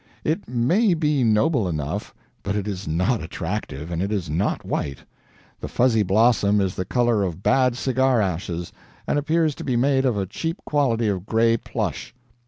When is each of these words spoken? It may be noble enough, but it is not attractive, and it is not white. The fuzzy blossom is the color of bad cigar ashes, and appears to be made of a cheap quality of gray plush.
It 0.23 0.47
may 0.47 0.95
be 0.95 1.23
noble 1.23 1.67
enough, 1.67 2.11
but 2.41 2.55
it 2.55 2.67
is 2.67 2.87
not 2.87 3.21
attractive, 3.21 3.91
and 3.91 4.01
it 4.01 4.11
is 4.11 4.31
not 4.31 4.65
white. 4.65 4.97
The 5.59 5.67
fuzzy 5.67 6.01
blossom 6.01 6.59
is 6.59 6.73
the 6.73 6.85
color 6.85 7.21
of 7.21 7.43
bad 7.43 7.77
cigar 7.77 8.19
ashes, 8.19 8.73
and 9.05 9.19
appears 9.19 9.53
to 9.53 9.63
be 9.63 9.75
made 9.75 10.03
of 10.03 10.17
a 10.17 10.25
cheap 10.25 10.57
quality 10.65 11.07
of 11.07 11.27
gray 11.27 11.55
plush. 11.55 12.15